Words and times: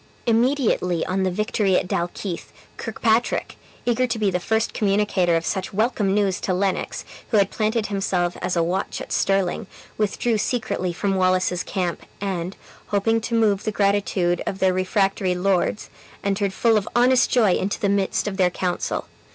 Immediately 0.25 1.05
on 1.05 1.21
the 1.21 1.29
victory 1.29 1.77
at 1.77 1.87
Dalkeith, 1.87 2.51
Kirkpatrick 2.77 3.55
(eager 3.85 4.07
to 4.07 4.17
be 4.17 4.31
the 4.31 4.39
first 4.39 4.73
communicator 4.73 5.35
of 5.35 5.45
such 5.45 5.71
welcome 5.75 6.15
news 6.15 6.41
to 6.41 6.55
Lennox, 6.55 7.05
who 7.29 7.37
had 7.37 7.51
planted 7.51 7.85
himself 7.85 8.35
as 8.41 8.55
a 8.55 8.63
watch 8.63 8.99
at 8.99 9.11
Stirling) 9.11 9.67
withdrew 9.99 10.39
secretly 10.39 10.91
from 10.91 11.13
Wallace's 11.17 11.61
camp, 11.61 12.01
and, 12.19 12.55
hoping 12.87 13.21
to 13.21 13.35
move 13.35 13.63
the 13.63 13.71
gratitude 13.71 14.41
of 14.47 14.57
the 14.57 14.73
refractory 14.73 15.35
lords, 15.35 15.91
entered 16.23 16.51
full 16.51 16.77
of 16.77 16.89
honest 16.95 17.29
joy 17.29 17.53
into 17.53 17.79
the 17.79 17.87
midst 17.87 18.27
of 18.27 18.37
their 18.37 18.49
council. 18.49 19.05